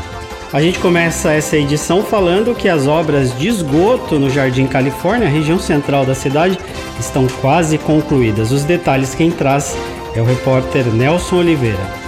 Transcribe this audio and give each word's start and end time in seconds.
A 0.51 0.63
gente 0.63 0.79
começa 0.79 1.31
essa 1.31 1.59
edição 1.59 2.03
falando 2.03 2.55
que 2.55 2.71
as 2.71 2.87
obras 2.87 3.39
de 3.39 3.49
esgoto 3.49 4.19
no 4.19 4.31
Jardim 4.31 4.67
Califórnia, 4.67 5.29
região 5.29 5.59
central 5.59 6.07
da 6.07 6.15
cidade, 6.15 6.59
estão 6.99 7.27
quase 7.43 7.77
concluídas. 7.77 8.51
Os 8.51 8.65
detalhes 8.65 9.15
quem 9.15 9.31
traz 9.31 9.77
é 10.15 10.21
o 10.21 10.25
repórter 10.25 10.87
Nelson 10.87 11.37
Oliveira. 11.37 12.03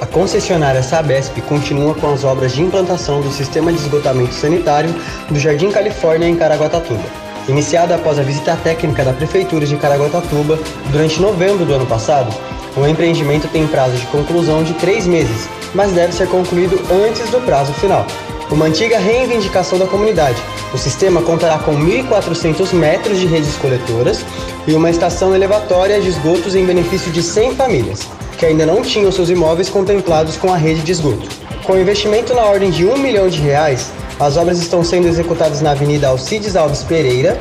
A 0.00 0.06
concessionária 0.06 0.82
Sabesp 0.82 1.40
continua 1.42 1.94
com 1.94 2.12
as 2.12 2.22
obras 2.22 2.52
de 2.52 2.62
implantação 2.62 3.22
do 3.22 3.30
sistema 3.30 3.72
de 3.72 3.78
esgotamento 3.78 4.34
sanitário 4.34 4.94
do 5.30 5.38
Jardim 5.38 5.70
Califórnia 5.70 6.28
em 6.28 6.36
Caraguatatuba. 6.36 7.04
Iniciada 7.48 7.94
após 7.94 8.18
a 8.18 8.22
visita 8.22 8.56
técnica 8.56 9.04
da 9.04 9.12
Prefeitura 9.12 9.64
de 9.64 9.76
Caraguatatuba 9.76 10.58
durante 10.90 11.20
novembro 11.20 11.64
do 11.64 11.74
ano 11.74 11.86
passado, 11.86 12.34
o 12.76 12.86
empreendimento 12.86 13.48
tem 13.48 13.66
prazo 13.66 13.96
de 13.96 14.06
conclusão 14.06 14.62
de 14.62 14.74
três 14.74 15.06
meses, 15.06 15.48
mas 15.74 15.92
deve 15.92 16.12
ser 16.12 16.28
concluído 16.28 16.78
antes 16.92 17.30
do 17.30 17.40
prazo 17.40 17.72
final. 17.74 18.06
Uma 18.50 18.66
antiga 18.66 18.98
reivindicação 18.98 19.76
da 19.76 19.86
comunidade, 19.86 20.40
o 20.72 20.78
sistema 20.78 21.20
contará 21.20 21.58
com 21.58 21.72
1.400 21.76 22.72
metros 22.72 23.18
de 23.18 23.26
redes 23.26 23.56
coletoras 23.56 24.24
e 24.68 24.72
uma 24.72 24.88
estação 24.88 25.34
elevatória 25.34 26.00
de 26.00 26.08
esgotos 26.08 26.54
em 26.54 26.64
benefício 26.64 27.10
de 27.10 27.24
100 27.24 27.56
famílias, 27.56 28.06
que 28.38 28.46
ainda 28.46 28.64
não 28.64 28.82
tinham 28.82 29.10
seus 29.10 29.30
imóveis 29.30 29.68
contemplados 29.68 30.36
com 30.36 30.52
a 30.52 30.56
rede 30.56 30.82
de 30.82 30.92
esgoto. 30.92 31.28
Com 31.64 31.76
investimento 31.76 32.34
na 32.34 32.44
ordem 32.44 32.70
de 32.70 32.86
1 32.86 32.96
milhão 32.98 33.28
de 33.28 33.40
reais, 33.40 33.90
as 34.20 34.36
obras 34.36 34.58
estão 34.58 34.84
sendo 34.84 35.08
executadas 35.08 35.60
na 35.60 35.72
Avenida 35.72 36.06
Alcides 36.06 36.54
Alves 36.54 36.84
Pereira, 36.84 37.36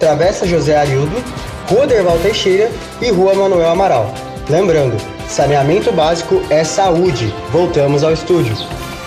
Travessa 0.00 0.46
José 0.46 0.74
Arildo, 0.74 1.22
Rua 1.68 1.86
Derval 1.86 2.18
Teixeira 2.20 2.70
e 3.02 3.10
Rua 3.10 3.34
Manuel 3.34 3.68
Amaral. 3.68 4.12
Lembrando, 4.48 4.96
saneamento 5.28 5.92
básico 5.92 6.42
é 6.48 6.64
saúde. 6.64 7.32
Voltamos 7.52 8.02
ao 8.02 8.12
estúdio. 8.12 8.56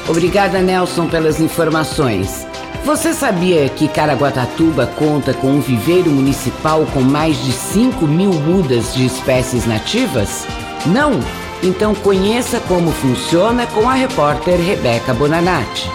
Obrigada, 0.10 0.60
Nelson, 0.60 1.08
pelas 1.08 1.40
informações. 1.40 2.48
Você 2.84 3.14
sabia 3.14 3.70
que 3.70 3.88
Caraguatatuba 3.88 4.88
conta 4.88 5.36
com 5.36 5.52
um 5.52 5.62
viveiro 5.62 6.10
municipal 6.10 6.84
com 6.92 7.02
mais 7.02 7.38
de 7.46 7.52
5 7.52 8.08
mil 8.08 8.34
mudas 8.34 8.96
de 8.96 9.06
espécies 9.06 9.68
nativas? 9.68 10.48
Não? 10.88 11.12
Então 11.62 11.94
conheça 11.94 12.60
como 12.62 12.92
funciona 12.92 13.68
com 13.68 13.88
a 13.88 13.94
repórter 13.94 14.60
Rebeca 14.60 15.14
Bonanati. 15.14 15.92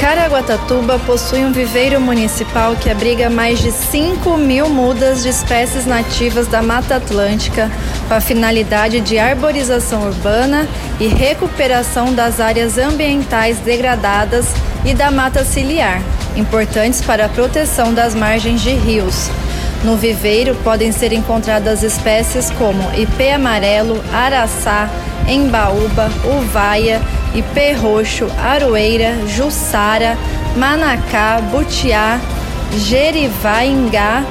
Caraguatatuba 0.00 0.98
possui 1.00 1.44
um 1.44 1.52
viveiro 1.52 2.00
municipal 2.00 2.74
que 2.74 2.88
abriga 2.88 3.28
mais 3.28 3.58
de 3.58 3.70
5 3.70 4.34
mil 4.38 4.66
mudas 4.66 5.22
de 5.22 5.28
espécies 5.28 5.84
nativas 5.84 6.46
da 6.46 6.62
Mata 6.62 6.96
Atlântica, 6.96 7.70
com 8.08 8.14
a 8.14 8.20
finalidade 8.20 9.02
de 9.02 9.18
arborização 9.18 10.06
urbana 10.06 10.66
e 10.98 11.06
recuperação 11.06 12.14
das 12.14 12.40
áreas 12.40 12.78
ambientais 12.78 13.58
degradadas 13.58 14.46
e 14.86 14.94
da 14.94 15.10
mata 15.10 15.44
ciliar, 15.44 16.00
importantes 16.34 17.02
para 17.02 17.26
a 17.26 17.28
proteção 17.28 17.92
das 17.92 18.14
margens 18.14 18.62
de 18.62 18.70
rios. 18.70 19.28
No 19.84 19.98
viveiro 19.98 20.54
podem 20.64 20.92
ser 20.92 21.12
encontradas 21.12 21.82
espécies 21.82 22.50
como 22.52 22.90
ipê 22.98 23.32
amarelo, 23.32 24.02
araçá, 24.14 24.88
embaúba, 25.28 26.10
uvaia, 26.38 27.02
ipê 27.34 27.72
roxo, 27.72 28.26
aroeira, 28.38 29.16
jussara, 29.26 30.16
manacá, 30.56 31.40
butiá, 31.50 32.20
jerivaingá, 32.76 34.24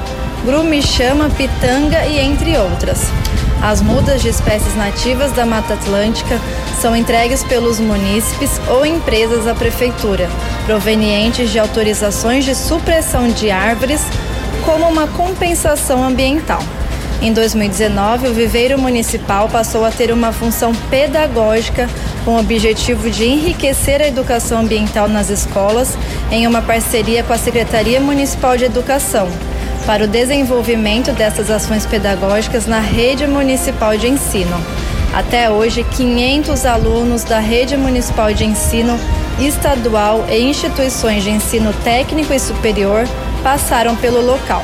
grumichama, 0.46 1.30
pitanga 1.30 2.06
e 2.06 2.20
entre 2.20 2.58
outras. 2.58 3.08
As 3.62 3.82
mudas 3.82 4.22
de 4.22 4.30
espécies 4.30 4.74
nativas 4.76 5.34
da 5.34 5.46
Mata 5.46 5.74
Atlântica 5.74 6.40
são 6.82 6.96
entregues 6.96 7.44
pelos 7.44 7.78
munícipes 7.78 8.52
ou 8.70 8.86
empresas 8.86 9.48
à 9.48 9.54
prefeitura, 9.54 10.30
provenientes 10.66 11.50
de 11.50 11.60
autorizações 11.60 12.46
de 12.46 12.56
supressão 12.56 13.28
de 13.28 13.52
árvores 13.52 14.02
como 14.66 14.88
uma 14.88 15.08
compensação 15.08 16.02
ambiental. 16.04 16.64
Em 17.22 17.34
2019, 17.34 18.30
o 18.30 18.34
viveiro 18.34 18.80
municipal 18.80 19.50
passou 19.50 19.84
a 19.84 19.92
ter 19.92 20.10
uma 20.10 20.32
função 20.32 20.74
pedagógica 20.90 21.90
com 22.24 22.32
o 22.32 22.40
objetivo 22.40 23.10
de 23.10 23.26
enriquecer 23.26 24.02
a 24.02 24.08
educação 24.08 24.60
ambiental 24.60 25.08
nas 25.08 25.30
escolas 25.30 25.98
em 26.32 26.46
uma 26.48 26.62
parceria 26.62 27.24
com 27.24 27.34
a 27.34 27.38
Secretaria 27.38 28.00
Municipal 28.00 28.58
de 28.58 28.66
Educação, 28.66 29.28
para 29.86 30.04
o 30.04 30.08
desenvolvimento 30.08 31.12
dessas 31.12 31.50
ações 31.50 31.86
pedagógicas 31.86 32.68
na 32.68 32.80
rede 32.80 33.26
municipal 33.26 33.98
de 33.98 34.08
ensino. 34.08 34.60
Até 35.14 35.50
hoje, 35.50 35.84
500 35.84 36.66
alunos 36.66 37.24
da 37.24 37.40
rede 37.40 37.76
municipal 37.76 38.32
de 38.32 38.46
ensino 38.46 39.00
estadual 39.40 40.26
e 40.30 40.40
instituições 40.40 41.24
de 41.24 41.32
ensino 41.32 41.74
técnico 41.84 42.34
e 42.34 42.40
superior 42.40 43.08
passaram 43.44 43.96
pelo 43.96 44.22
local. 44.22 44.64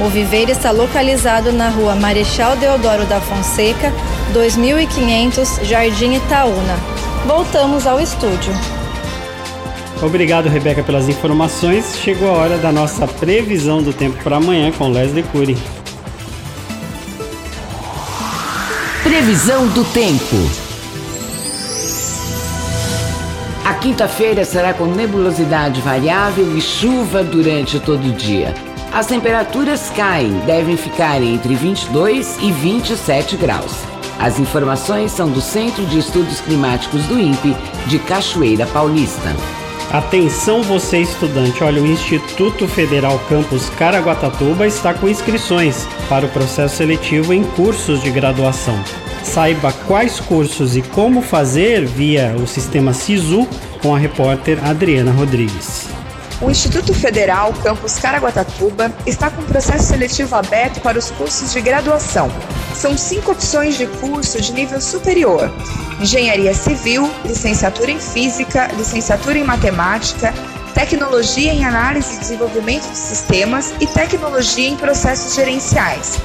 O 0.00 0.08
viveiro 0.08 0.50
está 0.50 0.70
localizado 0.70 1.52
na 1.52 1.68
rua 1.68 1.94
Marechal 1.94 2.56
Deodoro 2.56 3.04
da 3.04 3.20
Fonseca, 3.20 3.92
2500, 4.30 5.60
Jardim 5.62 6.14
Itaúna. 6.14 6.76
Voltamos 7.26 7.86
ao 7.86 8.00
estúdio. 8.00 8.52
Obrigado, 10.02 10.48
Rebeca, 10.48 10.82
pelas 10.82 11.08
informações. 11.08 11.96
Chegou 11.96 12.30
a 12.30 12.32
hora 12.32 12.58
da 12.58 12.72
nossa 12.72 13.06
previsão 13.06 13.82
do 13.82 13.92
tempo 13.92 14.22
para 14.22 14.36
amanhã 14.36 14.72
com 14.72 14.88
Leslie 14.88 15.22
Cury. 15.24 15.58
Previsão 19.02 19.66
do 19.68 19.84
tempo. 19.84 20.36
A 23.64 23.74
quinta-feira 23.74 24.44
será 24.44 24.72
com 24.72 24.86
nebulosidade 24.86 25.80
variável 25.80 26.56
e 26.56 26.60
chuva 26.60 27.22
durante 27.22 27.78
todo 27.78 28.08
o 28.08 28.12
dia. 28.12 28.54
As 28.92 29.06
temperaturas 29.06 29.90
caem, 29.90 30.32
devem 30.46 30.76
ficar 30.76 31.22
entre 31.22 31.54
22 31.54 32.38
e 32.40 32.50
27 32.50 33.36
graus. 33.36 33.89
As 34.20 34.38
informações 34.38 35.12
são 35.12 35.30
do 35.30 35.40
Centro 35.40 35.86
de 35.86 35.98
Estudos 35.98 36.42
Climáticos 36.42 37.06
do 37.06 37.18
INPE 37.18 37.56
de 37.86 37.98
Cachoeira 38.00 38.66
Paulista. 38.66 39.34
Atenção 39.90 40.62
você 40.62 40.98
estudante, 40.98 41.64
olha, 41.64 41.82
o 41.82 41.86
Instituto 41.86 42.68
Federal 42.68 43.18
Campus 43.30 43.70
Caraguatatuba 43.70 44.66
está 44.66 44.92
com 44.92 45.08
inscrições 45.08 45.88
para 46.08 46.26
o 46.26 46.28
processo 46.28 46.76
seletivo 46.76 47.32
em 47.32 47.42
cursos 47.42 48.02
de 48.02 48.10
graduação. 48.10 48.78
Saiba 49.24 49.72
quais 49.72 50.20
cursos 50.20 50.76
e 50.76 50.82
como 50.82 51.22
fazer 51.22 51.86
via 51.86 52.36
o 52.40 52.46
sistema 52.46 52.92
SISU 52.92 53.48
com 53.82 53.94
a 53.94 53.98
repórter 53.98 54.62
Adriana 54.62 55.12
Rodrigues. 55.12 55.99
O 56.40 56.50
Instituto 56.50 56.94
Federal 56.94 57.52
Campus 57.62 57.98
Caraguatatuba 57.98 58.90
está 59.06 59.30
com 59.30 59.42
processo 59.42 59.88
seletivo 59.88 60.34
aberto 60.34 60.80
para 60.80 60.98
os 60.98 61.10
cursos 61.10 61.52
de 61.52 61.60
graduação. 61.60 62.30
São 62.74 62.96
cinco 62.96 63.32
opções 63.32 63.76
de 63.76 63.86
curso 63.86 64.40
de 64.40 64.50
nível 64.54 64.80
superior: 64.80 65.52
Engenharia 66.00 66.54
Civil, 66.54 67.10
Licenciatura 67.26 67.90
em 67.90 68.00
Física, 68.00 68.70
Licenciatura 68.74 69.36
em 69.36 69.44
Matemática, 69.44 70.32
Tecnologia 70.72 71.52
em 71.52 71.62
Análise 71.62 72.16
e 72.16 72.20
Desenvolvimento 72.20 72.88
de 72.88 72.96
Sistemas 72.96 73.74
e 73.78 73.86
Tecnologia 73.86 74.66
em 74.66 74.76
Processos 74.76 75.34
Gerenciais. 75.34 76.16